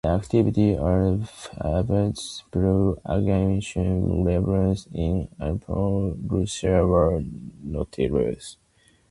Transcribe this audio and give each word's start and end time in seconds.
The 0.03 0.09
activities 0.09 0.79
of 0.79 1.29
agents 1.91 2.43
provocateur 2.49 2.99
against 3.05 3.75
revolutionaries 3.75 4.87
in 4.91 5.27
Imperial 5.39 6.17
Russia 6.27 6.87
were 6.87 7.23
notorious. 7.61 8.57